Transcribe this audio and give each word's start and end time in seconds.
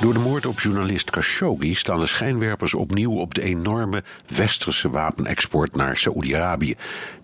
Door 0.00 0.12
de 0.12 0.18
moord 0.18 0.46
op 0.46 0.60
journalist 0.60 1.10
Khashoggi 1.10 1.74
staan 1.74 2.00
de 2.00 2.06
schijnwerpers 2.06 2.74
opnieuw 2.74 3.12
op 3.12 3.34
de 3.34 3.42
enorme 3.42 4.02
westerse 4.26 4.90
wapenexport 4.90 5.76
naar 5.76 5.96
Saoedi-Arabië. 5.96 6.74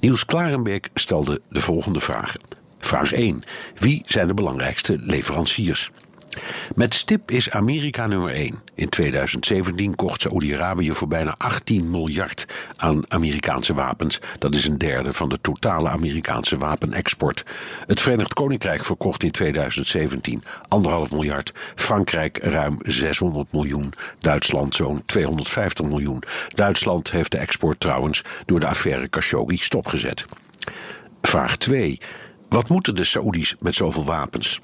Niels 0.00 0.24
Klarenbeek 0.24 0.88
stelde 0.94 1.40
de 1.48 1.60
volgende 1.60 2.00
vragen. 2.00 2.40
Vraag 2.78 3.12
1. 3.12 3.42
Wie 3.78 4.02
zijn 4.06 4.26
de 4.26 4.34
belangrijkste 4.34 4.98
leveranciers? 5.00 5.90
Met 6.74 6.94
stip 6.94 7.30
is 7.30 7.50
Amerika 7.50 8.06
nummer 8.06 8.30
1. 8.30 8.62
In 8.74 8.88
2017 8.88 9.94
kocht 9.94 10.20
Saoedi-Arabië 10.20 10.92
voor 10.92 11.08
bijna 11.08 11.34
18 11.38 11.90
miljard 11.90 12.46
aan 12.76 13.10
Amerikaanse 13.10 13.74
wapens. 13.74 14.20
Dat 14.38 14.54
is 14.54 14.66
een 14.66 14.78
derde 14.78 15.12
van 15.12 15.28
de 15.28 15.40
totale 15.40 15.88
Amerikaanse 15.88 16.58
wapenexport. 16.58 17.44
Het 17.86 18.00
Verenigd 18.00 18.34
Koninkrijk 18.34 18.84
verkocht 18.84 19.22
in 19.22 19.30
2017 19.30 20.42
1,5 20.42 21.10
miljard. 21.10 21.52
Frankrijk 21.74 22.38
ruim 22.38 22.76
600 22.78 23.52
miljoen. 23.52 23.92
Duitsland 24.18 24.74
zo'n 24.74 25.02
250 25.06 25.86
miljoen. 25.86 26.22
Duitsland 26.48 27.10
heeft 27.10 27.30
de 27.30 27.38
export 27.38 27.80
trouwens 27.80 28.22
door 28.44 28.60
de 28.60 28.66
affaire 28.66 29.08
Khashoggi 29.08 29.56
stopgezet. 29.56 30.24
Vraag 31.22 31.56
2. 31.56 32.00
Wat 32.48 32.68
moeten 32.68 32.94
de 32.94 33.04
Saoedi's 33.04 33.56
met 33.60 33.74
zoveel 33.74 34.04
wapens? 34.04 34.60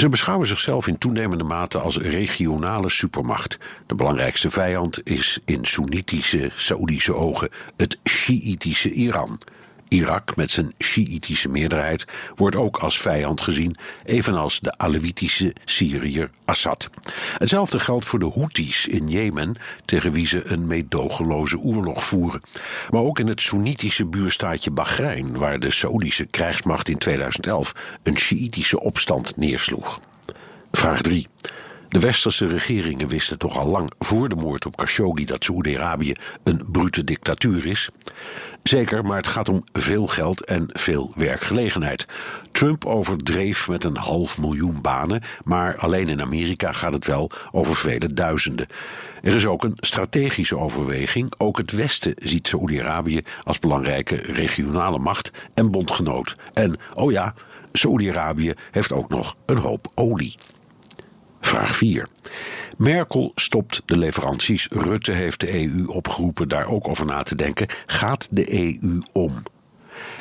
Ze 0.00 0.08
beschouwen 0.08 0.46
zichzelf 0.46 0.86
in 0.86 0.98
toenemende 0.98 1.44
mate 1.44 1.78
als 1.78 1.96
regionale 1.96 2.88
supermacht. 2.88 3.58
De 3.86 3.94
belangrijkste 3.94 4.50
vijand 4.50 5.06
is 5.06 5.38
in 5.44 5.64
Soenitische 5.64 6.50
Saoedische 6.56 7.14
ogen 7.14 7.48
het 7.76 7.98
Sjiitische 8.04 8.90
Iran. 8.90 9.38
Irak 9.90 10.36
met 10.36 10.50
zijn 10.50 10.74
Sjiitische 10.78 11.48
meerderheid 11.48 12.04
wordt 12.34 12.56
ook 12.56 12.78
als 12.78 13.00
vijand 13.00 13.40
gezien, 13.40 13.76
evenals 14.04 14.60
de 14.60 14.78
Alewitische 14.78 15.54
Syriër 15.64 16.30
Assad. 16.44 16.90
Hetzelfde 17.38 17.78
geldt 17.78 18.04
voor 18.04 18.18
de 18.18 18.30
Houthis 18.34 18.86
in 18.86 19.08
Jemen, 19.08 19.56
tegen 19.84 20.12
wie 20.12 20.26
ze 20.26 20.46
een 20.46 20.66
meedogenloze 20.66 21.58
oorlog 21.58 22.04
voeren. 22.04 22.42
Maar 22.90 23.02
ook 23.02 23.18
in 23.18 23.26
het 23.26 23.40
Soenitische 23.40 24.06
buurstaatje 24.06 24.70
Bahrein, 24.70 25.38
waar 25.38 25.58
de 25.58 25.70
Saoedische 25.70 26.26
krijgsmacht 26.26 26.88
in 26.88 26.98
2011 26.98 27.74
een 28.02 28.18
Sjiitische 28.18 28.80
opstand 28.80 29.36
neersloeg. 29.36 30.00
Vraag 30.72 31.02
3. 31.02 31.28
De 31.90 32.00
westerse 32.00 32.46
regeringen 32.46 33.08
wisten 33.08 33.38
toch 33.38 33.58
al 33.58 33.66
lang 33.66 33.90
voor 33.98 34.28
de 34.28 34.34
moord 34.34 34.66
op 34.66 34.76
Khashoggi 34.76 35.24
dat 35.24 35.44
Saoedi-Arabië 35.44 36.12
een 36.42 36.64
brute 36.72 37.04
dictatuur 37.04 37.66
is. 37.66 37.88
Zeker, 38.62 39.04
maar 39.04 39.16
het 39.16 39.26
gaat 39.26 39.48
om 39.48 39.64
veel 39.72 40.06
geld 40.06 40.44
en 40.44 40.64
veel 40.68 41.12
werkgelegenheid. 41.14 42.06
Trump 42.52 42.84
overdreef 42.84 43.68
met 43.68 43.84
een 43.84 43.96
half 43.96 44.38
miljoen 44.38 44.80
banen, 44.80 45.22
maar 45.42 45.76
alleen 45.76 46.08
in 46.08 46.20
Amerika 46.20 46.72
gaat 46.72 46.92
het 46.92 47.06
wel 47.06 47.30
over 47.50 47.76
vele 47.76 48.12
duizenden. 48.12 48.66
Er 49.22 49.34
is 49.34 49.46
ook 49.46 49.64
een 49.64 49.76
strategische 49.80 50.58
overweging. 50.58 51.32
Ook 51.38 51.58
het 51.58 51.70
Westen 51.70 52.14
ziet 52.16 52.48
Saoedi-Arabië 52.48 53.20
als 53.42 53.58
belangrijke 53.58 54.16
regionale 54.16 54.98
macht 54.98 55.30
en 55.54 55.70
bondgenoot. 55.70 56.34
En, 56.52 56.76
oh 56.94 57.12
ja, 57.12 57.34
Saoedi-Arabië 57.72 58.54
heeft 58.70 58.92
ook 58.92 59.08
nog 59.08 59.36
een 59.46 59.58
hoop 59.58 59.92
olie. 59.94 60.36
Vraag 61.60 61.76
4. 61.76 62.06
Merkel 62.76 63.32
stopt 63.34 63.82
de 63.86 63.96
leveranties. 63.96 64.66
Rutte 64.70 65.12
heeft 65.12 65.40
de 65.40 65.54
EU 65.54 65.86
opgeroepen 65.86 66.48
daar 66.48 66.66
ook 66.66 66.88
over 66.88 67.06
na 67.06 67.22
te 67.22 67.34
denken. 67.34 67.66
Gaat 67.86 68.28
de 68.30 68.54
EU 68.54 69.00
om? 69.12 69.42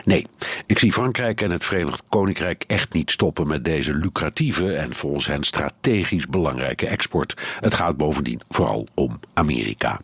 Nee, 0.03 0.25
ik 0.65 0.79
zie 0.79 0.93
Frankrijk 0.93 1.41
en 1.41 1.51
het 1.51 1.63
Verenigd 1.63 2.03
Koninkrijk 2.09 2.63
echt 2.67 2.93
niet 2.93 3.11
stoppen 3.11 3.47
met 3.47 3.65
deze 3.65 3.93
lucratieve 3.93 4.75
en 4.75 4.93
volgens 4.93 5.25
hen 5.25 5.43
strategisch 5.43 6.27
belangrijke 6.27 6.87
export. 6.87 7.33
Het 7.59 7.73
gaat 7.73 7.97
bovendien 7.97 8.41
vooral 8.49 8.87
om 8.93 9.19
Amerika. 9.33 10.01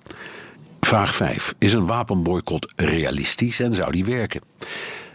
Vraag 0.82 1.16
5. 1.16 1.54
Is 1.58 1.74
een 1.74 1.88
wapenboycott 1.88 2.74
realistisch 2.76 3.60
en 3.60 3.74
zou 3.74 3.92
die 3.92 4.06
werken? 4.06 4.42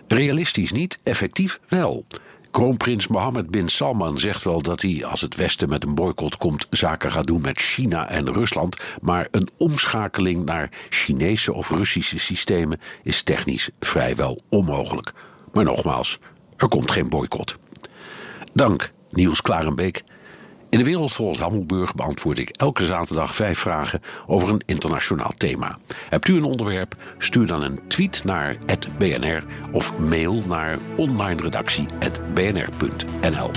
Realistisch 0.08 0.72
niet, 0.72 0.98
effectief 1.02 1.60
wel. 1.68 2.06
Kroonprins 2.50 3.06
Mohammed 3.06 3.50
bin 3.50 3.68
Salman 3.68 4.18
zegt 4.18 4.44
wel 4.44 4.62
dat 4.62 4.82
hij, 4.82 5.04
als 5.04 5.20
het 5.20 5.36
Westen 5.36 5.68
met 5.68 5.84
een 5.84 5.94
boycott 5.94 6.36
komt, 6.36 6.66
zaken 6.70 7.12
gaat 7.12 7.26
doen 7.26 7.40
met 7.40 7.58
China 7.58 8.08
en 8.08 8.32
Rusland. 8.32 8.76
Maar 9.02 9.28
een 9.30 9.48
omschakeling 9.56 10.44
naar 10.44 10.70
Chinese 10.88 11.52
of 11.52 11.70
Russische 11.70 12.18
systemen 12.18 12.80
is 13.02 13.22
technisch 13.22 13.70
vrijwel 13.80 14.42
onmogelijk. 14.48 15.12
Maar 15.52 15.64
nogmaals, 15.64 16.18
er 16.56 16.68
komt 16.68 16.90
geen 16.90 17.08
boycott. 17.08 17.56
Dank, 18.52 18.92
Niels 19.10 19.42
Klarenbeek. 19.42 20.02
In 20.70 20.78
de 20.78 20.84
wereld 20.84 21.12
volgens 21.12 21.40
Hammelburg 21.40 21.94
beantwoord 21.94 22.38
ik 22.38 22.48
elke 22.48 22.84
zaterdag 22.84 23.34
vijf 23.34 23.58
vragen 23.58 24.00
over 24.26 24.48
een 24.48 24.62
internationaal 24.66 25.32
thema. 25.36 25.78
Hebt 26.08 26.28
u 26.28 26.36
een 26.36 26.44
onderwerp? 26.44 27.14
Stuur 27.18 27.46
dan 27.46 27.62
een 27.62 27.80
tweet 27.88 28.24
naar 28.24 28.56
@bnr 28.98 29.44
of 29.72 29.98
mail 29.98 30.42
naar 30.46 30.78
onlineredactie@bnr.nl. 30.96 33.50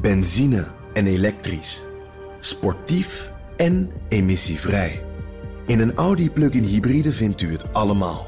Benzine 0.00 0.66
en 0.92 1.06
elektrisch. 1.06 1.84
Sportief 2.40 3.32
en 3.56 3.92
emissievrij. 4.08 5.04
In 5.66 5.80
een 5.80 5.94
Audi 5.94 6.30
plug-in 6.30 6.64
hybride 6.64 7.12
vindt 7.12 7.40
u 7.40 7.52
het 7.52 7.72
allemaal. 7.72 8.27